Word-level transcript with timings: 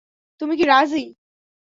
তুমি 0.41 0.53
কি 0.57 0.65
রাজি? 0.65 1.03